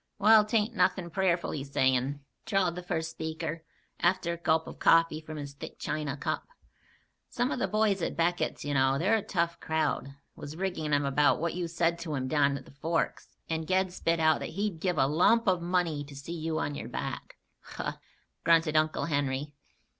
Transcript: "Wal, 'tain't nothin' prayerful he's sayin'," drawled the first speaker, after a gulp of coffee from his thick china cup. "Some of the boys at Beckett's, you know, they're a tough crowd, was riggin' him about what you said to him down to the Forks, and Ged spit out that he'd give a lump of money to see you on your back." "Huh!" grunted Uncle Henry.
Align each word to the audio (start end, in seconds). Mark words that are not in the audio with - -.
"Wal, 0.17 0.43
'tain't 0.45 0.73
nothin' 0.75 1.11
prayerful 1.11 1.51
he's 1.51 1.71
sayin'," 1.71 2.21
drawled 2.47 2.73
the 2.73 2.81
first 2.81 3.11
speaker, 3.11 3.63
after 3.99 4.33
a 4.33 4.37
gulp 4.37 4.65
of 4.65 4.79
coffee 4.79 5.21
from 5.21 5.37
his 5.37 5.53
thick 5.53 5.77
china 5.77 6.17
cup. 6.17 6.47
"Some 7.29 7.51
of 7.51 7.59
the 7.59 7.67
boys 7.67 8.01
at 8.01 8.17
Beckett's, 8.17 8.65
you 8.65 8.73
know, 8.73 8.97
they're 8.97 9.13
a 9.17 9.21
tough 9.21 9.59
crowd, 9.59 10.15
was 10.35 10.55
riggin' 10.55 10.91
him 10.91 11.05
about 11.05 11.39
what 11.39 11.53
you 11.53 11.67
said 11.67 11.99
to 11.99 12.15
him 12.15 12.27
down 12.27 12.55
to 12.55 12.61
the 12.63 12.71
Forks, 12.71 13.37
and 13.47 13.67
Ged 13.67 13.93
spit 13.93 14.19
out 14.19 14.39
that 14.39 14.49
he'd 14.49 14.79
give 14.79 14.97
a 14.97 15.05
lump 15.05 15.45
of 15.47 15.61
money 15.61 16.03
to 16.05 16.15
see 16.15 16.33
you 16.33 16.57
on 16.57 16.73
your 16.73 16.89
back." 16.89 17.37
"Huh!" 17.61 17.97
grunted 18.43 18.75
Uncle 18.75 19.05
Henry. 19.05 19.53